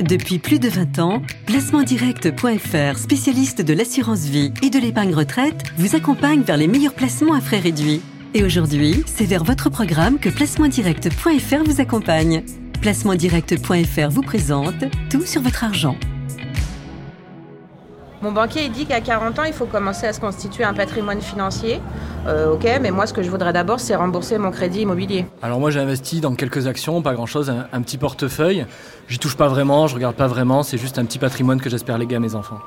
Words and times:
Depuis 0.00 0.38
plus 0.38 0.58
de 0.58 0.68
20 0.68 0.98
ans, 0.98 1.22
placementdirect.fr, 1.44 2.98
spécialiste 2.98 3.60
de 3.60 3.74
l'assurance 3.74 4.24
vie 4.24 4.52
et 4.62 4.70
de 4.70 4.78
l'épargne 4.78 5.14
retraite, 5.14 5.62
vous 5.76 5.94
accompagne 5.94 6.40
vers 6.40 6.56
les 6.56 6.68
meilleurs 6.68 6.94
placements 6.94 7.34
à 7.34 7.40
frais 7.40 7.58
réduits. 7.58 8.00
Et 8.32 8.42
aujourd'hui, 8.42 9.04
c'est 9.06 9.26
vers 9.26 9.44
votre 9.44 9.68
programme 9.68 10.18
que 10.18 10.30
placementdirect.fr 10.30 11.64
vous 11.66 11.80
accompagne. 11.82 12.42
Placementdirect.fr 12.80 14.08
vous 14.08 14.22
présente 14.22 14.84
tout 15.10 15.26
sur 15.26 15.42
votre 15.42 15.64
argent. 15.64 15.96
Mon 18.22 18.32
banquier 18.32 18.64
il 18.64 18.72
dit 18.72 18.84
qu'à 18.84 19.00
40 19.00 19.38
ans, 19.38 19.44
il 19.44 19.54
faut 19.54 19.64
commencer 19.64 20.06
à 20.06 20.12
se 20.12 20.20
constituer 20.20 20.62
un 20.64 20.74
patrimoine 20.74 21.22
financier. 21.22 21.80
Euh, 22.26 22.52
ok, 22.52 22.68
mais 22.82 22.90
moi, 22.90 23.06
ce 23.06 23.14
que 23.14 23.22
je 23.22 23.30
voudrais 23.30 23.54
d'abord, 23.54 23.80
c'est 23.80 23.94
rembourser 23.94 24.36
mon 24.36 24.50
crédit 24.50 24.82
immobilier. 24.82 25.24
Alors 25.40 25.58
moi, 25.58 25.70
j'ai 25.70 25.80
investi 25.80 26.20
dans 26.20 26.34
quelques 26.34 26.66
actions, 26.66 27.00
pas 27.00 27.14
grand-chose, 27.14 27.48
un, 27.48 27.66
un 27.72 27.80
petit 27.80 27.96
portefeuille. 27.96 28.66
J'y 29.08 29.18
touche 29.18 29.36
pas 29.36 29.48
vraiment, 29.48 29.86
je 29.86 29.94
regarde 29.94 30.16
pas 30.16 30.26
vraiment, 30.26 30.62
c'est 30.62 30.76
juste 30.76 30.98
un 30.98 31.06
petit 31.06 31.18
patrimoine 31.18 31.62
que 31.62 31.70
j'espère 31.70 31.96
léguer 31.96 32.16
à 32.16 32.20
mes 32.20 32.34
enfants. 32.34 32.58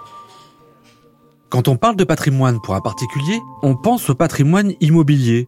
Quand 1.50 1.68
on 1.68 1.76
parle 1.76 1.98
de 1.98 2.04
patrimoine 2.04 2.60
pour 2.60 2.74
un 2.74 2.82
particulier, 2.82 3.40
on 3.62 3.76
pense 3.76 4.10
au 4.10 4.16
patrimoine 4.16 4.74
immobilier. 4.82 5.48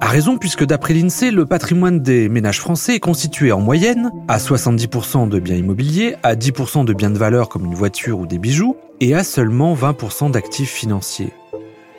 A 0.00 0.06
raison 0.06 0.38
puisque 0.38 0.64
d'après 0.64 0.94
l'INSEE, 0.94 1.30
le 1.30 1.44
patrimoine 1.44 2.00
des 2.00 2.30
ménages 2.30 2.58
français 2.58 2.96
est 2.96 3.00
constitué 3.00 3.52
en 3.52 3.60
moyenne 3.60 4.10
à 4.28 4.38
70% 4.38 5.28
de 5.28 5.38
biens 5.38 5.56
immobiliers, 5.56 6.16
à 6.22 6.34
10% 6.36 6.86
de 6.86 6.92
biens 6.94 7.10
de 7.10 7.18
valeur 7.18 7.50
comme 7.50 7.66
une 7.66 7.74
voiture 7.74 8.18
ou 8.18 8.26
des 8.26 8.38
bijoux, 8.38 8.76
et 9.02 9.14
à 9.14 9.24
seulement 9.24 9.74
20% 9.74 10.30
d'actifs 10.30 10.70
financiers. 10.70 11.32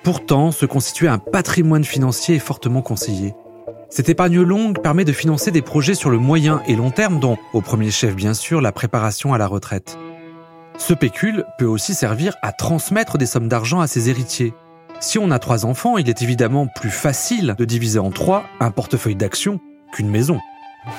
Pourtant, 0.03 0.51
se 0.51 0.65
constituer 0.65 1.09
un 1.09 1.17
patrimoine 1.17 1.83
financier 1.83 2.35
est 2.35 2.39
fortement 2.39 2.81
conseillé. 2.81 3.35
Cette 3.89 4.07
épargne 4.07 4.41
longue 4.41 4.81
permet 4.81 5.03
de 5.03 5.11
financer 5.11 5.51
des 5.51 5.61
projets 5.61 5.95
sur 5.95 6.09
le 6.09 6.17
moyen 6.17 6.63
et 6.65 6.77
long 6.77 6.91
terme 6.91 7.19
dont, 7.19 7.37
au 7.51 7.59
premier 7.59 7.91
chef 7.91 8.15
bien 8.15 8.33
sûr, 8.33 8.61
la 8.61 8.71
préparation 8.71 9.33
à 9.33 9.37
la 9.37 9.47
retraite. 9.47 9.97
Ce 10.77 10.93
pécule 10.93 11.43
peut 11.57 11.65
aussi 11.65 11.93
servir 11.93 12.37
à 12.41 12.53
transmettre 12.53 13.17
des 13.17 13.25
sommes 13.25 13.49
d'argent 13.49 13.81
à 13.81 13.87
ses 13.87 14.09
héritiers. 14.09 14.53
Si 15.01 15.19
on 15.19 15.29
a 15.29 15.39
trois 15.39 15.65
enfants, 15.65 15.97
il 15.97 16.07
est 16.07 16.21
évidemment 16.21 16.67
plus 16.67 16.89
facile 16.89 17.53
de 17.57 17.65
diviser 17.65 17.99
en 17.99 18.11
trois 18.11 18.45
un 18.61 18.71
portefeuille 18.71 19.17
d'actions 19.17 19.59
qu'une 19.91 20.09
maison. 20.09 20.39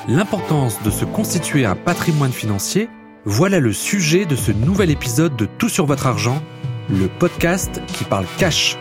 L'importance 0.07 0.83
de 0.83 0.91
se 0.91 1.07
constituer 1.07 1.65
un 1.65 1.77
patrimoine 1.77 2.33
financier, 2.33 2.91
voilà 3.27 3.59
le 3.59 3.73
sujet 3.73 4.27
de 4.27 4.37
ce 4.37 4.53
nouvel 4.53 4.91
épisode 4.91 5.35
de 5.37 5.47
Tout 5.47 5.71
sur 5.71 5.87
votre 5.87 6.07
argent, 6.07 6.43
le 6.91 7.09
podcast 7.09 7.81
qui 7.87 8.05
parle 8.05 8.27
cash. 8.39 8.77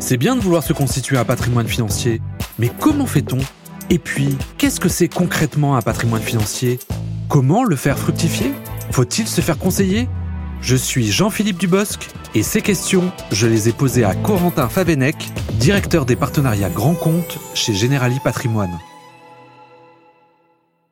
C'est 0.00 0.16
bien 0.16 0.34
de 0.34 0.40
vouloir 0.40 0.62
se 0.62 0.72
constituer 0.72 1.16
un 1.16 1.24
patrimoine 1.24 1.68
financier, 1.68 2.20
mais 2.58 2.70
comment 2.80 3.06
fait-on? 3.06 3.38
Et 3.90 3.98
puis, 3.98 4.36
qu'est-ce 4.58 4.80
que 4.80 4.88
c'est 4.88 5.08
concrètement 5.08 5.76
un 5.76 5.82
patrimoine 5.82 6.22
financier? 6.22 6.80
Comment 7.28 7.62
le 7.62 7.76
faire 7.76 7.98
fructifier? 7.98 8.52
Faut-il 8.90 9.28
se 9.28 9.40
faire 9.40 9.58
conseiller? 9.58 10.08
Je 10.60 10.74
suis 10.74 11.10
Jean-Philippe 11.12 11.58
Dubosc 11.58 12.08
et 12.34 12.42
ces 12.42 12.60
questions, 12.60 13.12
je 13.30 13.46
les 13.46 13.68
ai 13.68 13.72
posées 13.72 14.04
à 14.04 14.14
Corentin 14.14 14.68
Favenec, 14.68 15.16
directeur 15.60 16.04
des 16.04 16.16
partenariats 16.16 16.70
Grand 16.70 16.94
Compte 16.94 17.38
chez 17.54 17.74
Generali 17.74 18.18
Patrimoine. 18.24 18.76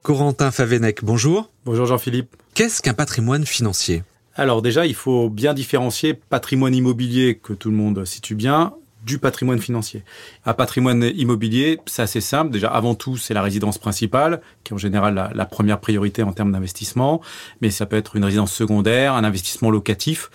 Corentin 0.04 0.50
Favenec, 0.50 1.02
bonjour. 1.02 1.48
Bonjour 1.64 1.86
Jean-Philippe. 1.86 2.36
Qu'est-ce 2.52 2.82
qu'un 2.82 2.92
patrimoine 2.92 3.46
financier? 3.46 4.02
Alors 4.34 4.60
déjà, 4.60 4.84
il 4.84 4.94
faut 4.94 5.30
bien 5.30 5.54
différencier 5.54 6.12
patrimoine 6.12 6.74
immobilier 6.74 7.40
que 7.42 7.54
tout 7.54 7.70
le 7.70 7.76
monde 7.76 8.04
situe 8.04 8.34
bien 8.34 8.74
du 9.06 9.18
patrimoine 9.18 9.60
financier. 9.60 10.02
Un 10.44 10.52
patrimoine 10.52 11.10
immobilier, 11.14 11.80
c'est 11.86 12.02
assez 12.02 12.20
simple. 12.20 12.50
Déjà, 12.50 12.68
avant 12.68 12.94
tout, 12.94 13.16
c'est 13.16 13.32
la 13.32 13.40
résidence 13.40 13.78
principale, 13.78 14.42
qui 14.62 14.72
est 14.72 14.74
en 14.74 14.78
général 14.78 15.14
la, 15.14 15.30
la 15.34 15.46
première 15.46 15.80
priorité 15.80 16.22
en 16.22 16.32
termes 16.32 16.52
d'investissement. 16.52 17.22
Mais 17.62 17.70
ça 17.70 17.86
peut 17.86 17.96
être 17.96 18.14
une 18.14 18.24
résidence 18.24 18.52
secondaire, 18.52 19.14
un 19.14 19.24
investissement 19.24 19.70
locatif. 19.70 20.30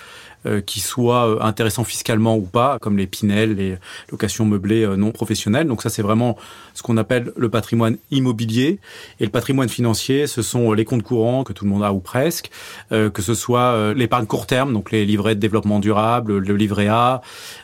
Euh, 0.45 0.61
qui 0.61 0.79
soit 0.79 1.27
euh, 1.27 1.41
intéressant 1.41 1.83
fiscalement 1.83 2.37
ou 2.37 2.43
pas, 2.43 2.79
comme 2.79 2.97
les 2.97 3.07
Pinel, 3.07 3.55
les 3.55 3.75
locations 4.09 4.45
meublées 4.45 4.85
euh, 4.85 4.95
non 4.95 5.11
professionnelles. 5.11 5.67
Donc 5.67 5.81
ça, 5.81 5.89
c'est 5.89 6.01
vraiment 6.01 6.37
ce 6.73 6.81
qu'on 6.81 6.95
appelle 6.95 7.33
le 7.35 7.49
patrimoine 7.49 7.97
immobilier. 8.09 8.79
Et 9.19 9.25
le 9.25 9.31
patrimoine 9.31 9.67
financier, 9.67 10.27
ce 10.27 10.41
sont 10.41 10.71
les 10.71 10.85
comptes 10.85 11.03
courants 11.03 11.43
que 11.43 11.51
tout 11.51 11.65
le 11.65 11.71
monde 11.71 11.83
a 11.83 11.91
ou 11.91 11.99
presque, 11.99 12.51
que 12.89 13.21
ce 13.21 13.33
soit 13.33 13.93
l'épargne 13.93 14.25
court 14.27 14.47
terme, 14.47 14.71
donc 14.71 14.91
les 14.91 15.05
livrets 15.05 15.35
de 15.35 15.41
développement 15.41 15.79
durable, 15.79 16.37
le 16.37 16.55
livret 16.55 16.87
A, 16.87 17.21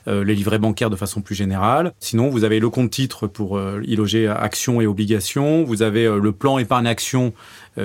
les 0.07 0.35
livrets 0.35 0.59
bancaires 0.59 0.89
de 0.89 0.95
façon 0.97 1.21
plus 1.21 1.35
générale. 1.35 1.93
Sinon, 1.99 2.29
vous 2.29 2.43
avez 2.43 2.59
le 2.59 2.69
compte 2.69 2.91
titre 2.91 3.27
pour 3.27 3.59
y 3.83 3.95
loger 3.95 4.27
actions 4.27 4.81
et 4.81 4.87
obligations. 4.87 5.63
Vous 5.63 5.81
avez 5.81 6.03
le 6.03 6.31
plan 6.33 6.57
épargne 6.57 6.87
action 6.87 7.33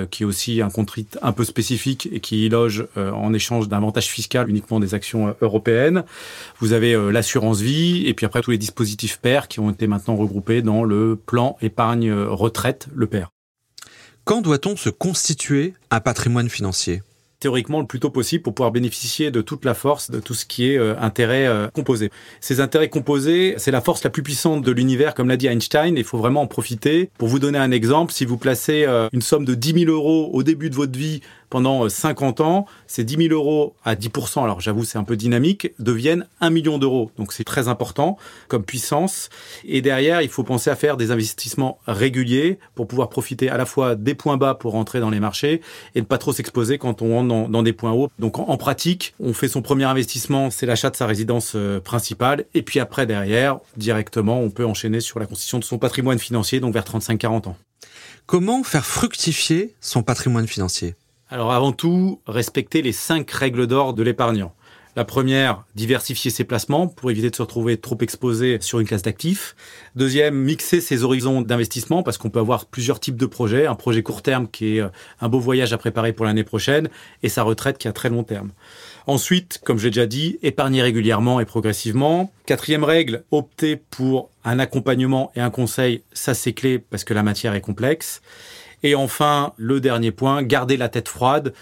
qui 0.09 0.23
est 0.23 0.25
aussi 0.25 0.61
un 0.61 0.69
compte 0.69 0.91
un 1.21 1.31
peu 1.31 1.43
spécifique 1.43 2.09
et 2.11 2.19
qui 2.19 2.49
loge 2.49 2.87
euh, 2.97 3.11
en 3.11 3.33
échange 3.33 3.67
d'un 3.67 3.77
avantage 3.77 4.07
fiscal 4.07 4.49
uniquement 4.49 4.79
des 4.79 4.93
actions 4.93 5.29
euh, 5.29 5.33
européennes. 5.41 6.03
Vous 6.59 6.73
avez 6.73 6.95
l'assurance 7.11 7.61
vie 7.61 8.07
et 8.07 8.13
puis 8.13 8.25
après 8.25 8.41
tous 8.41 8.51
les 8.51 8.57
dispositifs 8.57 9.17
PER 9.17 9.41
qui 9.49 9.59
ont 9.59 9.69
été 9.69 9.87
maintenant 9.87 10.15
regroupés 10.15 10.61
dans 10.61 10.83
le 10.83 11.15
plan 11.15 11.57
épargne 11.61 12.11
retraite, 12.11 12.87
le 12.93 13.07
PER. 13.07 13.25
Quand 14.23 14.41
doit-on 14.41 14.75
se 14.75 14.89
constituer 14.89 15.73
un 15.89 15.99
patrimoine 15.99 16.49
financier? 16.49 17.01
Théoriquement 17.41 17.81
le 17.81 17.87
plus 17.87 17.99
tôt 17.99 18.11
possible 18.11 18.43
pour 18.43 18.53
pouvoir 18.53 18.71
bénéficier 18.71 19.31
de 19.31 19.41
toute 19.41 19.65
la 19.65 19.73
force 19.73 20.11
de 20.11 20.19
tout 20.21 20.33
ce 20.33 20.45
qui 20.45 20.71
est 20.71 20.77
euh, 20.77 20.95
intérêt 20.99 21.47
euh, 21.47 21.67
composé. 21.69 22.11
Ces 22.39 22.61
intérêts 22.61 22.87
composés, 22.87 23.55
c'est 23.57 23.71
la 23.71 23.81
force 23.81 24.03
la 24.03 24.09
plus 24.09 24.23
puissante 24.23 24.63
de 24.63 24.71
l'univers, 24.71 25.13
comme 25.13 25.27
l'a 25.27 25.37
dit 25.37 25.47
Einstein, 25.47 25.97
il 25.97 26.03
faut 26.03 26.19
vraiment 26.19 26.43
en 26.43 26.47
profiter. 26.47 27.09
Pour 27.17 27.27
vous 27.27 27.39
donner 27.39 27.57
un 27.57 27.71
exemple, 27.71 28.13
si 28.13 28.25
vous 28.25 28.37
placez 28.37 28.85
euh, 28.87 29.09
une 29.11 29.21
somme 29.21 29.43
de 29.43 29.55
10 29.55 29.85
000 29.85 29.91
euros 29.91 30.29
au 30.31 30.43
début 30.43 30.69
de 30.69 30.75
votre 30.75 30.97
vie 30.97 31.21
pendant 31.51 31.87
50 31.87 32.39
euh, 32.39 32.43
ans, 32.43 32.65
ces 32.87 33.03
10 33.03 33.27
000 33.27 33.33
euros 33.33 33.75
à 33.83 33.93
10%, 33.93 34.43
alors 34.43 34.61
j'avoue 34.61 34.85
c'est 34.85 34.97
un 34.97 35.03
peu 35.03 35.15
dynamique, 35.15 35.73
deviennent 35.77 36.25
1 36.39 36.49
million 36.49 36.79
d'euros. 36.79 37.11
Donc 37.17 37.33
c'est 37.33 37.43
très 37.43 37.67
important 37.67 38.17
comme 38.47 38.63
puissance. 38.63 39.29
Et 39.65 39.81
derrière, 39.81 40.23
il 40.23 40.29
faut 40.29 40.43
penser 40.43 40.71
à 40.71 40.75
faire 40.75 40.97
des 40.97 41.11
investissements 41.11 41.77
réguliers 41.85 42.57
pour 42.73 42.87
pouvoir 42.87 43.09
profiter 43.09 43.49
à 43.49 43.57
la 43.57 43.65
fois 43.65 43.95
des 43.95 44.15
points 44.15 44.37
bas 44.37 44.55
pour 44.55 44.71
rentrer 44.71 44.99
dans 44.99 45.11
les 45.11 45.19
marchés 45.19 45.61
et 45.93 45.99
ne 45.99 46.05
pas 46.05 46.17
trop 46.17 46.33
s'exposer 46.33 46.77
quand 46.77 47.01
on 47.01 47.15
rentre 47.15 47.49
dans, 47.49 47.63
des 47.63 47.73
points 47.73 47.91
hauts. 47.91 48.09
Donc 48.17 48.39
en, 48.39 48.57
pratique, 48.57 49.13
on 49.19 49.33
fait 49.33 49.49
son 49.49 49.61
premier 49.61 49.83
investissement, 49.83 50.49
c'est 50.49 50.65
l'achat 50.65 50.89
de 50.89 50.95
sa 50.95 51.05
résidence 51.05 51.53
euh, 51.55 51.81
principale. 51.81 52.45
Et 52.53 52.61
puis 52.61 52.79
après, 52.79 53.05
derrière, 53.05 53.59
directement, 53.75 54.39
on 54.39 54.49
peut 54.49 54.65
enchaîner 54.65 55.01
sur 55.01 55.19
la 55.19 55.25
constitution 55.25 55.59
de 55.59 55.65
son 55.65 55.77
patrimoine 55.77 56.17
financier, 56.17 56.61
donc 56.61 56.73
vers 56.73 56.85
35-40 56.85 57.49
ans. 57.49 57.57
Comment 58.25 58.63
faire 58.63 58.85
fructifier 58.85 59.75
son 59.81 60.03
patrimoine 60.03 60.47
financier? 60.47 60.95
Alors 61.31 61.53
avant 61.53 61.71
tout, 61.71 62.19
respecter 62.27 62.81
les 62.81 62.91
cinq 62.91 63.31
règles 63.31 63.65
d'or 63.65 63.93
de 63.93 64.03
l'épargnant. 64.03 64.53
La 64.97 65.05
première, 65.05 65.63
diversifier 65.73 66.29
ses 66.29 66.43
placements 66.43 66.89
pour 66.89 67.09
éviter 67.09 67.29
de 67.29 67.35
se 67.37 67.41
retrouver 67.41 67.77
trop 67.77 67.97
exposé 68.01 68.57
sur 68.59 68.81
une 68.81 68.87
classe 68.87 69.03
d'actifs. 69.03 69.55
Deuxième, 69.95 70.35
mixer 70.35 70.81
ses 70.81 71.03
horizons 71.05 71.39
d'investissement 71.39 72.03
parce 72.03 72.17
qu'on 72.17 72.29
peut 72.29 72.41
avoir 72.41 72.65
plusieurs 72.65 72.99
types 72.99 73.15
de 73.15 73.25
projets. 73.25 73.67
Un 73.67 73.75
projet 73.75 74.03
court 74.03 74.21
terme 74.21 74.49
qui 74.49 74.75
est 74.75 74.81
euh, 74.81 74.89
un 75.21 75.29
beau 75.29 75.39
voyage 75.39 75.71
à 75.71 75.77
préparer 75.77 76.11
pour 76.11 76.25
l'année 76.25 76.43
prochaine 76.43 76.89
et 77.23 77.29
sa 77.29 77.43
retraite 77.43 77.77
qui 77.77 77.87
est 77.87 77.89
à 77.89 77.93
très 77.93 78.09
long 78.09 78.25
terme. 78.25 78.51
Ensuite, 79.07 79.61
comme 79.63 79.79
j'ai 79.79 79.91
déjà 79.91 80.07
dit, 80.07 80.37
épargner 80.43 80.81
régulièrement 80.81 81.39
et 81.39 81.45
progressivement. 81.45 82.33
Quatrième 82.45 82.83
règle, 82.83 83.23
opter 83.31 83.77
pour 83.77 84.29
un 84.43 84.59
accompagnement 84.59 85.31
et 85.35 85.39
un 85.39 85.51
conseil. 85.51 86.03
Ça, 86.11 86.33
c'est 86.33 86.51
clé 86.51 86.79
parce 86.79 87.05
que 87.05 87.13
la 87.13 87.23
matière 87.23 87.55
est 87.55 87.61
complexe. 87.61 88.21
Et 88.83 88.95
enfin, 88.95 89.53
le 89.57 89.79
dernier 89.79 90.11
point, 90.11 90.43
garder 90.43 90.77
la 90.77 90.89
tête 90.89 91.07
froide. 91.07 91.53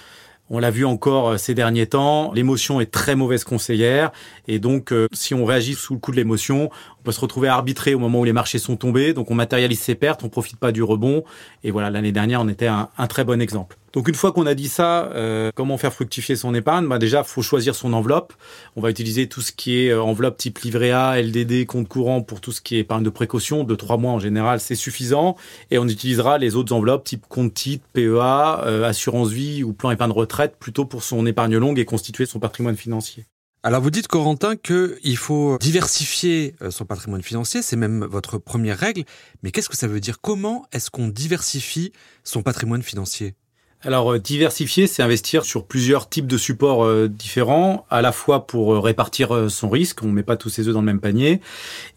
On 0.52 0.58
l'a 0.58 0.72
vu 0.72 0.84
encore 0.84 1.30
euh, 1.30 1.38
ces 1.38 1.54
derniers 1.54 1.86
temps, 1.86 2.32
l'émotion 2.34 2.82
est 2.82 2.90
très 2.90 3.16
mauvaise 3.16 3.44
conseillère 3.44 4.12
et 4.48 4.58
donc 4.58 4.92
euh, 4.92 5.08
si 5.14 5.36
on 5.36 5.46
réagit 5.46 5.76
sous 5.76 5.94
le 5.94 6.00
coup 6.00 6.10
de 6.10 6.16
l'émotion, 6.16 6.72
on 7.00 7.04
peut 7.04 7.12
se 7.12 7.20
retrouver 7.20 7.48
arbitré 7.48 7.94
au 7.94 8.00
moment 8.00 8.20
où 8.20 8.24
les 8.24 8.34
marchés 8.34 8.60
sont 8.60 8.76
tombés, 8.76 9.14
donc 9.14 9.32
on 9.32 9.36
matérialise 9.36 9.80
ses 9.80 9.96
pertes, 9.96 10.24
on 10.24 10.30
profite 10.30 10.58
pas 10.58 10.72
du 10.72 10.84
rebond 10.84 11.24
et 11.64 11.72
voilà 11.72 11.90
l'année 11.90 12.12
dernière 12.12 12.42
on 12.42 12.48
était 12.48 12.68
un, 12.68 12.90
un 12.98 13.08
très 13.08 13.24
bon 13.24 13.42
exemple. 13.42 13.78
Donc 13.94 14.08
une 14.08 14.16
fois 14.16 14.32
qu'on 14.32 14.46
a 14.46 14.54
dit 14.54 14.68
ça, 14.68 15.06
euh, 15.14 15.52
comment 15.56 15.78
faire 15.78 15.94
fructifier 15.94 16.36
son 16.36 16.54
épargne? 16.54 16.88
Bah 16.88 17.00
Déjà, 17.00 17.24
faut 17.24 17.42
choisir 17.42 17.74
son 17.74 17.94
enveloppe. 17.94 18.34
On 18.76 18.82
va 18.82 18.90
utiliser 18.92 19.28
tout 19.28 19.42
ce 19.42 19.52
qui 19.52 19.80
est 19.80 19.94
enveloppe 19.94 20.38
type 20.38 20.60
livret 20.60 20.92
A, 20.92 21.20
LDD, 21.20 21.66
compte 21.66 21.88
courant 21.88 22.22
pour 22.22 22.42
tout 22.42 22.52
ce 22.52 22.62
qui 22.62 22.76
est 22.76 22.80
épargne 22.80 23.04
de 23.04 23.10
précaution. 23.10 23.64
De 23.64 23.76
trois 23.76 23.98
mois 23.98 24.12
en 24.12 24.20
général, 24.20 24.60
c'est 24.60 24.76
suffisant. 24.76 25.36
Et 25.72 25.80
on 25.80 25.88
utilisera 25.88 26.38
les 26.38 26.56
autres 26.56 26.74
enveloppes 26.74 27.04
type 27.04 27.26
compte 27.28 27.54
titre, 27.54 27.86
PEA, 27.94 28.84
assurance 28.86 29.32
vie 29.32 29.64
ou 29.64 29.74
plan 29.74 29.92
épargne 29.92 30.12
retraite 30.12 30.56
plutôt 30.60 30.86
pour 30.86 31.04
son 31.04 31.26
épargne 31.26 31.58
longue 31.58 31.80
et 31.80 31.86
constituer 31.86 32.26
son 32.26 32.40
patrimoine 32.40 32.78
financier. 32.78 33.26
Alors 33.62 33.82
vous 33.82 33.90
dites 33.90 34.08
Corentin 34.08 34.56
qu'il 34.56 35.18
faut 35.18 35.58
diversifier 35.60 36.56
euh, 36.62 36.72
son 36.72 36.86
patrimoine 36.86 37.22
financier, 37.22 37.62
c'est 37.62 37.76
même 37.76 38.06
votre 38.06 38.38
première 38.38 38.78
règle, 38.78 39.04
mais 39.44 39.52
qu'est-ce 39.52 39.68
que 39.68 39.76
ça 39.76 39.88
veut 39.88 40.00
dire? 40.00 40.22
Comment 40.22 40.66
est-ce 40.72 40.90
qu'on 40.90 41.10
diversifie 41.10 41.92
son 42.24 42.42
patrimoine 42.42 42.82
financier? 42.82 43.36
Alors 43.82 44.12
euh, 44.12 44.20
diversifier, 44.20 44.88
c'est 44.88 45.02
investir 45.02 45.46
sur 45.46 45.64
plusieurs 45.64 46.10
types 46.10 46.28
de 46.28 46.36
supports 46.36 46.84
euh, 46.84 47.08
différents, 47.08 47.86
à 47.90 48.02
la 48.02 48.12
fois 48.12 48.46
pour 48.46 48.74
euh, 48.74 48.80
répartir 48.80 49.50
son 49.50 49.70
risque, 49.70 50.04
on 50.04 50.08
ne 50.08 50.12
met 50.12 50.24
pas 50.24 50.36
tous 50.36 50.50
ses 50.50 50.68
œufs 50.68 50.74
dans 50.74 50.82
le 50.82 50.86
même 50.86 51.00
panier, 51.00 51.40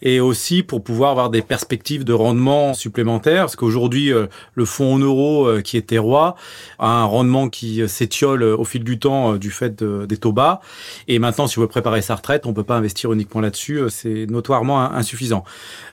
et 0.00 0.20
aussi 0.20 0.62
pour 0.62 0.84
pouvoir 0.84 1.10
avoir 1.10 1.28
des 1.28 1.42
perspectives 1.42 2.04
de 2.04 2.12
rendement 2.12 2.72
supplémentaires, 2.74 3.42
parce 3.42 3.56
qu'aujourd'hui 3.56 4.12
le 4.54 4.64
fonds 4.64 4.94
en 4.94 4.98
euros 4.98 5.48
qui 5.62 5.76
était 5.76 5.98
roi 5.98 6.36
a 6.78 6.88
un 6.88 7.04
rendement 7.04 7.48
qui 7.48 7.88
s'étiole 7.88 8.42
au 8.42 8.64
fil 8.64 8.84
du 8.84 8.98
temps 8.98 9.36
du 9.36 9.50
fait 9.50 9.82
des 9.82 10.16
taux 10.16 10.32
bas, 10.32 10.60
et 11.08 11.18
maintenant 11.18 11.46
si 11.46 11.58
on 11.58 11.62
veut 11.62 11.68
préparer 11.68 12.02
sa 12.02 12.14
retraite, 12.16 12.46
on 12.46 12.52
peut 12.52 12.64
pas 12.64 12.76
investir 12.76 13.12
uniquement 13.12 13.40
là-dessus, 13.40 13.80
c'est 13.88 14.26
notoirement 14.26 14.80
insuffisant. 14.92 15.44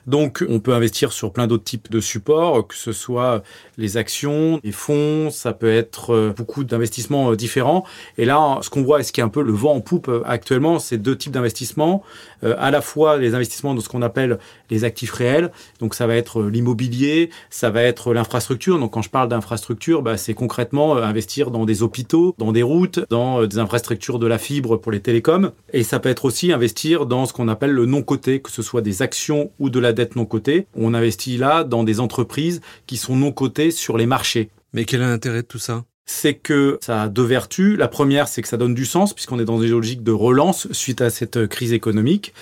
Donc 0.06 0.44
on 0.48 0.60
peut 0.60 0.74
investir 0.74 1.12
sur 1.12 1.32
plein 1.32 1.46
d'autres 1.46 1.64
types 1.64 1.90
de 1.90 2.00
supports, 2.00 2.66
que 2.66 2.74
ce 2.74 2.92
soit 2.92 3.42
les 3.76 3.96
actions, 3.96 4.60
les 4.62 4.72
fonds, 4.72 5.30
ça 5.30 5.52
peut 5.52 5.70
être 5.70 5.79
euh, 6.10 6.32
beaucoup 6.36 6.64
d'investissements 6.64 7.32
euh, 7.32 7.36
différents. 7.36 7.84
Et 8.18 8.24
là, 8.24 8.58
ce 8.62 8.70
qu'on 8.70 8.82
voit 8.82 9.00
et 9.00 9.02
ce 9.02 9.12
qui 9.12 9.20
est 9.20 9.24
un 9.24 9.28
peu 9.28 9.42
le 9.42 9.52
vent 9.52 9.74
en 9.74 9.80
poupe 9.80 10.08
euh, 10.08 10.22
actuellement, 10.24 10.78
c'est 10.78 10.98
deux 10.98 11.16
types 11.16 11.32
d'investissements. 11.32 12.02
à 12.42 12.70
la 12.70 12.80
fois 12.80 13.18
les 13.18 13.34
investissements 13.34 13.74
dans 13.74 13.82
ce 13.82 13.88
qu'on 13.88 14.02
appelle 14.02 14.38
les 14.70 14.84
actifs 14.84 15.12
réels. 15.12 15.50
Donc 15.78 15.94
ça 15.94 16.06
va 16.06 16.14
être 16.14 16.42
l'immobilier, 16.42 17.30
ça 17.50 17.70
va 17.70 17.82
être 17.82 18.14
l'infrastructure. 18.14 18.78
Donc 18.78 18.92
quand 18.92 19.02
je 19.02 19.10
parle 19.10 19.28
d'infrastructure, 19.28 20.02
bah, 20.02 20.16
c'est 20.16 20.34
concrètement 20.34 20.96
investir 20.96 21.50
dans 21.50 21.66
des 21.66 21.82
hôpitaux, 21.82 22.34
dans 22.38 22.52
des 22.52 22.62
routes, 22.62 23.00
dans 23.10 23.46
des 23.46 23.58
infrastructures 23.58 24.18
de 24.18 24.26
la 24.26 24.38
fibre 24.38 24.76
pour 24.78 24.90
les 24.92 25.00
télécoms. 25.00 25.52
Et 25.72 25.82
ça 25.82 25.98
peut 25.98 26.08
être 26.08 26.24
aussi 26.24 26.52
investir 26.52 27.04
dans 27.06 27.26
ce 27.26 27.32
qu'on 27.32 27.48
appelle 27.48 27.72
le 27.72 27.86
non 27.86 28.02
coté, 28.02 28.40
que 28.40 28.50
ce 28.50 28.62
soit 28.62 28.80
des 28.80 29.02
actions 29.02 29.50
ou 29.58 29.68
de 29.68 29.78
la 29.78 29.92
dette 29.92 30.16
non 30.16 30.24
cotée. 30.24 30.66
On 30.74 30.94
investit 30.94 31.36
là 31.36 31.64
dans 31.64 31.84
des 31.84 32.00
entreprises 32.00 32.60
qui 32.86 32.96
sont 32.96 33.16
non 33.16 33.32
cotées 33.32 33.70
sur 33.70 33.98
les 33.98 34.06
marchés. 34.06 34.50
Mais 34.72 34.84
quel 34.84 35.02
est 35.02 35.06
l'intérêt 35.06 35.42
de 35.42 35.46
tout 35.46 35.58
ça? 35.58 35.84
C'est 36.06 36.34
que 36.34 36.78
ça 36.82 37.02
a 37.02 37.08
deux 37.08 37.24
vertus. 37.24 37.78
La 37.78 37.88
première, 37.88 38.28
c'est 38.28 38.42
que 38.42 38.48
ça 38.48 38.56
donne 38.56 38.74
du 38.74 38.84
sens, 38.84 39.14
puisqu'on 39.14 39.38
est 39.38 39.44
dans 39.44 39.62
une 39.62 39.70
logique 39.70 40.02
de 40.02 40.12
relance 40.12 40.70
suite 40.72 41.00
à 41.00 41.10
cette 41.10 41.46
crise 41.46 41.72
économique. 41.72 42.34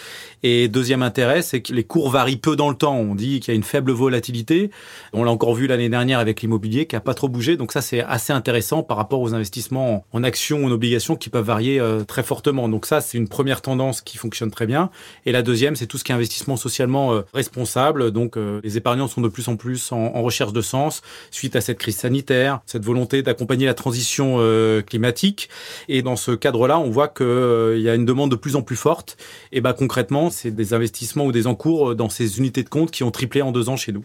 Et 0.43 0.69
deuxième 0.69 1.03
intérêt, 1.03 1.43
c'est 1.43 1.61
que 1.61 1.73
les 1.73 1.85
cours 1.85 2.11
varient 2.11 2.37
peu 2.37 2.55
dans 2.57 2.71
le 2.71 2.77
temps. 2.77 2.97
On 2.97 3.15
dit 3.15 3.41
qu'il 3.41 3.53
y 3.53 3.55
a 3.55 3.57
une 3.57 3.65
faible 3.65 3.91
volatilité. 3.91 4.71
On 5.13 5.25
l'a 5.25 5.31
encore 5.31 5.55
vu 5.55 5.67
l'année 5.67 5.89
dernière 5.89 6.21
avec 6.21 6.43
l'immobilier 6.43 6.87
qui 6.87 6.97
a 6.97 7.01
pas 7.01 7.15
trop 7.15 7.29
bougé. 7.29 7.57
Donc 7.57 7.73
ça, 7.73 7.83
c'est 7.83 8.01
assez 8.01 8.33
intéressant 8.33 8.83
par 8.83 8.97
rapport 8.97 9.21
aux 9.21 9.35
investissements 9.35 10.07
en 10.13 10.23
actions 10.23 10.61
ou 10.61 10.67
en 10.67 10.71
obligations 10.71 11.17
qui 11.17 11.29
peuvent 11.29 11.45
varier 11.45 11.81
euh, 11.81 12.05
très 12.05 12.23
fortement. 12.23 12.69
Donc 12.69 12.87
ça, 12.87 13.01
c'est 13.01 13.19
une 13.19 13.29
première 13.29 13.63
tendance 13.63 14.01
qui 14.01 14.17
fonctionne 14.17 14.51
très 14.51 14.67
bien. 14.67 14.91
Et 15.27 15.33
la 15.33 15.43
deuxième, 15.43 15.75
c'est 15.77 15.87
tout 15.87 15.99
ce 15.99 16.05
qui 16.05 16.13
est 16.13 16.15
investissement 16.15 16.57
socialement 16.57 17.13
euh, 17.13 17.23
responsable. 17.35 18.13
Donc 18.13 18.37
euh, 18.37 18.61
les 18.63 18.77
épargnants 18.77 19.09
sont 19.09 19.21
de 19.21 19.29
plus 19.29 19.49
en 19.49 19.57
plus 19.57 19.91
en, 19.93 20.23
recherche 20.23 20.53
de 20.53 20.61
sens 20.61 21.03
suite 21.31 21.55
à 21.57 21.61
cette 21.61 21.79
crise 21.79 21.97
sanitaire, 21.97 22.61
cette 22.67 22.85
volonté 22.85 23.23
d'accompagner 23.23 23.48
la 23.57 23.75
transition 23.75 24.39
climatique. 24.87 25.49
Et 25.89 26.03
dans 26.03 26.17
ce 26.17 26.33
cadre-là, 26.33 26.79
on 26.79 26.91
voit 26.91 27.09
qu'il 27.09 27.81
y 27.81 27.89
a 27.89 27.95
une 27.95 28.05
demande 28.05 28.31
de 28.31 28.37
plus 28.37 28.57
en 28.57 28.63
plus 28.63 28.77
forte. 28.77 29.17
Et 29.53 29.61
ben 29.61 29.73
concrètement, 29.73 30.31
c'est 30.31 30.51
des 30.51 30.75
investissements 30.75 31.25
ou 31.25 31.33
des 31.33 31.47
encours 31.47 31.95
dans 31.95 32.09
ces 32.09 32.39
unités 32.39 32.63
de 32.63 32.69
compte 32.69 32.91
qui 32.91 33.03
ont 33.03 33.11
triplé 33.11 33.43
en 33.43 33.53
deux 33.53 33.69
ans 33.69 33.77
chez 33.77 33.93
nous. 33.93 34.05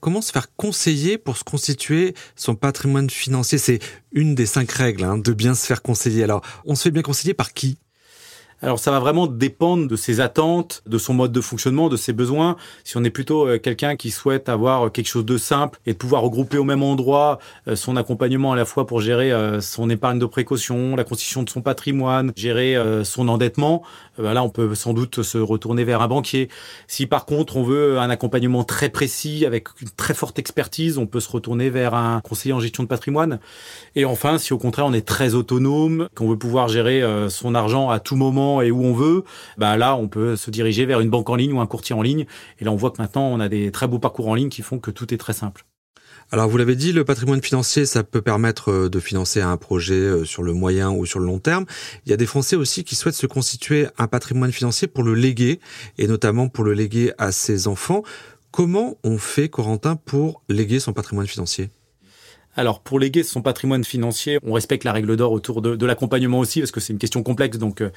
Comment 0.00 0.22
se 0.22 0.30
faire 0.32 0.54
conseiller 0.54 1.18
pour 1.18 1.36
se 1.36 1.44
constituer 1.44 2.14
son 2.36 2.54
patrimoine 2.54 3.10
financier? 3.10 3.58
C'est 3.58 3.80
une 4.12 4.34
des 4.34 4.46
cinq 4.46 4.70
règles 4.70 5.04
hein, 5.04 5.18
de 5.18 5.32
bien 5.32 5.54
se 5.54 5.66
faire 5.66 5.82
conseiller. 5.82 6.22
Alors, 6.22 6.42
on 6.64 6.74
se 6.74 6.84
fait 6.84 6.90
bien 6.90 7.02
conseiller 7.02 7.34
par 7.34 7.52
qui? 7.52 7.78
Alors 8.62 8.78
ça 8.78 8.90
va 8.90 9.00
vraiment 9.00 9.26
dépendre 9.26 9.86
de 9.86 9.96
ses 9.96 10.20
attentes, 10.20 10.82
de 10.86 10.96
son 10.96 11.12
mode 11.12 11.30
de 11.30 11.42
fonctionnement, 11.42 11.90
de 11.90 11.96
ses 11.96 12.14
besoins. 12.14 12.56
Si 12.84 12.96
on 12.96 13.04
est 13.04 13.10
plutôt 13.10 13.46
euh, 13.46 13.58
quelqu'un 13.58 13.96
qui 13.96 14.10
souhaite 14.10 14.48
avoir 14.48 14.90
quelque 14.90 15.08
chose 15.08 15.26
de 15.26 15.36
simple 15.36 15.78
et 15.84 15.92
de 15.92 15.98
pouvoir 15.98 16.22
regrouper 16.22 16.56
au 16.56 16.64
même 16.64 16.82
endroit 16.82 17.38
euh, 17.68 17.76
son 17.76 17.96
accompagnement 17.96 18.52
à 18.52 18.56
la 18.56 18.64
fois 18.64 18.86
pour 18.86 19.02
gérer 19.02 19.30
euh, 19.30 19.60
son 19.60 19.90
épargne 19.90 20.18
de 20.18 20.24
précaution, 20.24 20.96
la 20.96 21.04
constitution 21.04 21.42
de 21.42 21.50
son 21.50 21.60
patrimoine, 21.60 22.32
gérer 22.34 22.76
son 23.04 23.28
endettement, 23.28 23.82
bah 24.18 24.32
là 24.32 24.42
on 24.42 24.48
peut 24.48 24.74
sans 24.74 24.92
doute 24.92 25.22
se 25.22 25.38
retourner 25.38 25.84
vers 25.84 26.00
un 26.00 26.08
banquier. 26.08 26.48
Si 26.86 27.06
par 27.06 27.26
contre 27.26 27.56
on 27.56 27.62
veut 27.62 27.98
un 27.98 28.10
accompagnement 28.10 28.64
très 28.64 28.88
précis 28.88 29.44
avec 29.44 29.68
une 29.80 29.90
très 29.90 30.14
forte 30.14 30.38
expertise, 30.38 30.98
on 30.98 31.06
peut 31.06 31.20
se 31.20 31.30
retourner 31.30 31.70
vers 31.70 31.94
un 31.94 32.20
conseiller 32.20 32.52
en 32.52 32.60
gestion 32.60 32.82
de 32.82 32.88
patrimoine. 32.88 33.38
Et 33.94 34.04
enfin, 34.04 34.38
si 34.38 34.52
au 34.52 34.58
contraire 34.58 34.86
on 34.86 34.92
est 34.92 35.06
très 35.06 35.34
autonome, 35.34 36.08
qu'on 36.14 36.28
veut 36.28 36.38
pouvoir 36.38 36.68
gérer 36.68 37.02
son 37.28 37.54
argent 37.54 37.90
à 37.90 37.98
tout 38.00 38.16
moment 38.16 38.45
et 38.62 38.70
où 38.70 38.82
on 38.84 38.92
veut, 38.92 39.24
bah 39.58 39.76
là, 39.76 39.96
on 39.96 40.08
peut 40.08 40.36
se 40.36 40.50
diriger 40.50 40.86
vers 40.86 41.00
une 41.00 41.10
banque 41.10 41.30
en 41.30 41.36
ligne 41.36 41.52
ou 41.52 41.60
un 41.60 41.66
courtier 41.66 41.94
en 41.94 42.02
ligne. 42.02 42.26
Et 42.58 42.64
là, 42.64 42.72
on 42.72 42.76
voit 42.76 42.90
que 42.90 43.00
maintenant, 43.00 43.26
on 43.26 43.40
a 43.40 43.48
des 43.48 43.70
très 43.70 43.88
beaux 43.88 43.98
parcours 43.98 44.28
en 44.28 44.34
ligne 44.34 44.48
qui 44.48 44.62
font 44.62 44.78
que 44.78 44.90
tout 44.90 45.12
est 45.12 45.18
très 45.18 45.32
simple. 45.32 45.64
Alors 46.32 46.48
vous 46.48 46.56
l'avez 46.56 46.74
dit, 46.74 46.92
le 46.92 47.04
patrimoine 47.04 47.40
financier, 47.40 47.86
ça 47.86 48.02
peut 48.02 48.20
permettre 48.20 48.72
euh, 48.72 48.88
de 48.88 48.98
financer 48.98 49.40
un 49.40 49.56
projet 49.56 49.94
euh, 49.94 50.24
sur 50.24 50.42
le 50.42 50.52
moyen 50.54 50.90
ou 50.90 51.06
sur 51.06 51.20
le 51.20 51.26
long 51.26 51.38
terme. 51.38 51.66
Il 52.04 52.10
y 52.10 52.12
a 52.12 52.16
des 52.16 52.26
Français 52.26 52.56
aussi 52.56 52.82
qui 52.82 52.96
souhaitent 52.96 53.14
se 53.14 53.28
constituer 53.28 53.86
un 53.96 54.08
patrimoine 54.08 54.50
financier 54.50 54.88
pour 54.88 55.04
le 55.04 55.14
léguer, 55.14 55.60
et 55.98 56.08
notamment 56.08 56.48
pour 56.48 56.64
le 56.64 56.72
léguer 56.72 57.12
à 57.18 57.30
ses 57.30 57.68
enfants. 57.68 58.02
Comment 58.50 58.96
on 59.04 59.18
fait, 59.18 59.48
Corentin, 59.48 59.94
pour 59.94 60.42
léguer 60.48 60.80
son 60.80 60.92
patrimoine 60.92 61.28
financier? 61.28 61.70
Alors, 62.56 62.80
pour 62.80 62.98
léguer 62.98 63.22
son 63.22 63.42
patrimoine 63.42 63.84
financier, 63.84 64.38
on 64.42 64.54
respecte 64.54 64.84
la 64.84 64.92
règle 64.92 65.16
d'or 65.16 65.32
autour 65.32 65.60
de, 65.60 65.86
l'accompagnement 65.86 66.38
aussi, 66.38 66.60
parce 66.60 66.70
que 66.70 66.80
c'est 66.80 66.94
une 66.94 66.98
question 66.98 67.22
complexe, 67.22 67.58
donc 67.58 67.82
euh, 67.82 67.90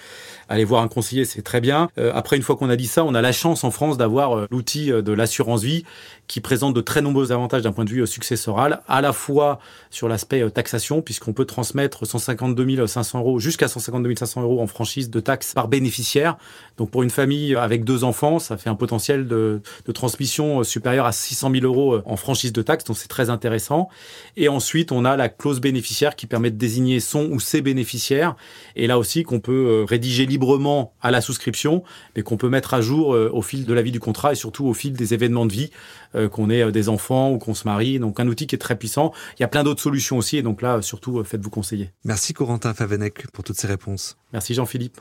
aller 0.50 0.65
voir 0.65 0.83
un 0.83 0.89
conseiller, 0.89 1.23
c'est 1.23 1.41
très 1.41 1.61
bien. 1.61 1.89
Euh, 1.97 2.11
après, 2.13 2.35
une 2.35 2.44
fois 2.44 2.57
qu'on 2.57 2.69
a 2.69 2.75
dit 2.75 2.88
ça, 2.88 3.06
on 3.06 3.15
a 3.15 3.21
la 3.21 3.31
chance 3.31 3.63
en 3.63 3.71
France 3.71 3.97
d'avoir 3.97 4.38
euh, 4.38 4.47
l'outil 4.51 4.91
de 4.91 5.13
l'assurance 5.13 5.63
vie 5.63 5.85
qui 6.27 6.41
présente 6.41 6.75
de 6.75 6.81
très 6.81 7.01
nombreux 7.01 7.31
avantages 7.31 7.63
d'un 7.63 7.71
point 7.71 7.85
de 7.85 7.89
vue 7.89 8.06
successoral, 8.06 8.81
à 8.88 9.01
la 9.01 9.13
fois 9.13 9.59
sur 9.89 10.09
l'aspect 10.09 10.47
taxation, 10.51 11.01
puisqu'on 11.01 11.33
peut 11.33 11.45
transmettre 11.45 12.06
152 12.06 12.85
500 12.85 13.19
euros 13.19 13.39
jusqu'à 13.39 13.67
152 13.67 14.15
500 14.15 14.41
euros 14.41 14.61
en 14.61 14.67
franchise 14.67 15.09
de 15.09 15.19
taxes 15.21 15.53
par 15.53 15.69
bénéficiaire. 15.69 16.38
Donc, 16.77 16.91
pour 16.91 17.01
une 17.01 17.09
famille 17.09 17.56
avec 17.56 17.83
deux 17.83 18.03
enfants, 18.03 18.39
ça 18.39 18.57
fait 18.57 18.69
un 18.69 18.75
potentiel 18.75 19.27
de, 19.27 19.61
de 19.85 19.91
transmission 19.91 20.63
supérieur 20.63 21.06
à 21.06 21.13
600 21.13 21.51
000 21.51 21.65
euros 21.65 22.01
en 22.06 22.15
franchise 22.17 22.53
de 22.53 22.61
taxes, 22.61 22.83
donc 22.83 22.97
c'est 22.97 23.07
très 23.07 23.29
intéressant. 23.29 23.89
Et 24.38 24.49
ensuite, 24.50 24.92
on 24.92 25.06
a 25.06 25.16
la 25.16 25.30
clause 25.30 25.62
bénéficiaire 25.62 26.16
qui 26.16 26.28
permet 26.28 26.51
de 26.51 26.57
désigner 26.57 27.00
son 27.00 27.30
ou 27.31 27.40
ses 27.40 27.62
bénéficiaires. 27.62 28.36
Et 28.75 28.88
là 28.88 29.00
aussi, 29.00 29.24
qu'on 29.24 29.40
peut 29.40 29.68
euh, 29.68 29.86
rédiger 29.86 30.25
librement 30.25 30.94
à 31.01 31.12
la 31.12 31.22
souscription, 31.22 31.84
mais 32.16 32.22
qu'on 32.22 32.38
peut 32.38 32.50
mettre 32.50 32.74
à 32.74 32.81
jour 32.81 33.13
euh, 33.13 33.30
au 33.34 33.42
fil 33.42 33.66
de 33.66 33.74
la 33.74 33.81
vie 33.81 33.92
du 33.92 34.00
contrat 34.00 34.34
et 34.34 34.36
surtout 34.36 34.66
au 34.66 34.74
fil 34.74 34.94
des 34.94 35.13
événements 35.13 35.46
de 35.46 35.54
vie, 35.54 35.72
euh, 36.16 36.28
qu'on 36.28 36.50
ait 36.50 36.72
des 36.72 36.90
enfants 36.90 37.31
ou 37.31 37.38
qu'on 37.38 37.54
se 37.54 37.66
marie. 37.66 38.00
Donc, 38.00 38.19
un 38.19 38.28
outil 38.28 38.48
qui 38.48 38.56
est 38.56 38.60
très 38.60 38.78
puissant. 38.78 39.13
Il 39.38 39.42
y 39.42 39.46
a 39.46 39.48
plein 39.48 39.63
d'autres 39.63 39.81
solutions 39.81 40.18
aussi. 40.18 40.38
Et 40.38 40.42
donc 40.42 40.62
là, 40.62 40.81
surtout, 40.81 41.24
faites-vous 41.24 41.50
conseiller. 41.50 41.92
Merci 42.04 42.34
Corentin 42.34 42.74
Favenec 42.74 43.28
pour 43.31 43.44
toutes 43.44 43.57
ces 43.57 43.68
réponses. 43.68 44.18
Merci 44.34 44.54
Jean-Philippe. 44.54 45.00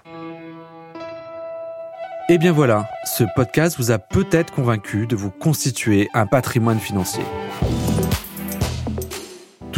Et 2.31 2.35
eh 2.35 2.39
bien 2.39 2.53
voilà, 2.53 2.91
ce 3.07 3.25
podcast 3.35 3.79
vous 3.79 3.91
a 3.91 3.99
peut-être 3.99 4.53
convaincu 4.53 5.07
de 5.07 5.17
vous 5.17 5.31
constituer 5.31 6.11
un 6.13 6.27
patrimoine 6.27 6.79
financier. 6.79 7.23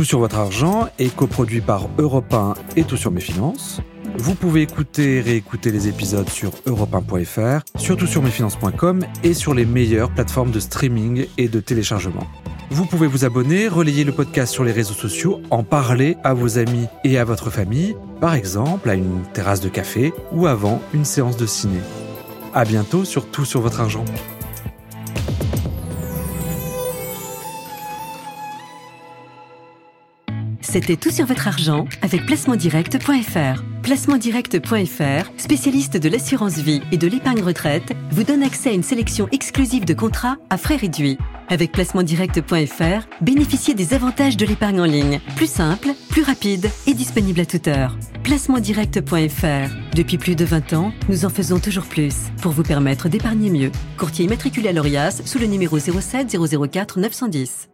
Tout 0.00 0.05
sur 0.05 0.20
votre 0.20 0.38
argent 0.38 0.88
est 0.99 1.14
coproduit 1.14 1.61
par 1.61 1.91
Europe 1.99 2.32
1 2.32 2.55
et 2.75 2.85
Tout 2.85 2.97
sur 2.97 3.11
mes 3.11 3.21
finances. 3.21 3.83
Vous 4.16 4.35
pouvez 4.35 4.62
écouter 4.62 5.16
et 5.16 5.21
réécouter 5.21 5.71
les 5.71 5.88
épisodes 5.88 6.30
sur 6.30 6.52
europe1.fr, 6.66 7.61
sur 7.78 7.99
toutsurmesfinances.com 7.99 9.04
et 9.25 9.35
sur 9.35 9.52
les 9.52 9.66
meilleures 9.66 10.11
plateformes 10.11 10.52
de 10.52 10.59
streaming 10.59 11.26
et 11.37 11.49
de 11.49 11.61
téléchargement. 11.61 12.26
Vous 12.71 12.87
pouvez 12.87 13.07
vous 13.07 13.26
abonner, 13.26 13.69
relayer 13.69 14.04
le 14.04 14.12
podcast 14.12 14.54
sur 14.54 14.64
les 14.64 14.73
réseaux 14.73 14.95
sociaux, 14.95 15.42
en 15.50 15.64
parler 15.64 16.16
à 16.25 16.33
vos 16.33 16.57
amis 16.57 16.87
et 17.04 17.19
à 17.19 17.25
votre 17.26 17.50
famille, 17.50 17.95
par 18.23 18.33
exemple 18.33 18.88
à 18.88 18.95
une 18.95 19.25
terrasse 19.35 19.61
de 19.61 19.69
café 19.69 20.14
ou 20.33 20.47
avant 20.47 20.80
une 20.95 21.04
séance 21.04 21.37
de 21.37 21.45
ciné. 21.45 21.80
À 22.54 22.64
bientôt 22.64 23.04
sur 23.04 23.30
Tout 23.30 23.45
sur 23.45 23.61
votre 23.61 23.83
argent. 23.83 24.07
C'était 30.70 30.94
tout 30.94 31.10
sur 31.10 31.26
votre 31.26 31.48
argent 31.48 31.86
avec 32.00 32.26
placementdirect.fr. 32.26 33.64
Placementdirect.fr, 33.82 35.32
spécialiste 35.36 35.96
de 35.96 36.08
l'assurance 36.08 36.58
vie 36.58 36.80
et 36.92 36.96
de 36.96 37.08
l'épargne 37.08 37.42
retraite, 37.42 37.92
vous 38.12 38.22
donne 38.22 38.44
accès 38.44 38.70
à 38.70 38.72
une 38.72 38.84
sélection 38.84 39.26
exclusive 39.32 39.84
de 39.84 39.94
contrats 39.94 40.36
à 40.48 40.56
frais 40.56 40.76
réduits. 40.76 41.18
Avec 41.48 41.72
placementdirect.fr, 41.72 43.08
bénéficiez 43.20 43.74
des 43.74 43.94
avantages 43.94 44.36
de 44.36 44.46
l'épargne 44.46 44.80
en 44.80 44.84
ligne, 44.84 45.20
plus 45.34 45.50
simple, 45.50 45.88
plus 46.08 46.22
rapide 46.22 46.70
et 46.86 46.94
disponible 46.94 47.40
à 47.40 47.46
toute 47.46 47.66
heure. 47.66 47.98
Placementdirect.fr. 48.22 49.74
Depuis 49.96 50.18
plus 50.18 50.36
de 50.36 50.44
20 50.44 50.72
ans, 50.74 50.92
nous 51.08 51.24
en 51.24 51.30
faisons 51.30 51.58
toujours 51.58 51.86
plus 51.86 52.14
pour 52.42 52.52
vous 52.52 52.62
permettre 52.62 53.08
d'épargner 53.08 53.50
mieux. 53.50 53.72
Courtier 53.98 54.26
immatriculé 54.26 54.68
à 54.68 54.72
l'ORIAS 54.72 55.22
sous 55.24 55.40
le 55.40 55.46
numéro 55.46 55.80
07 55.80 56.38
004 56.70 57.00
910. 57.00 57.69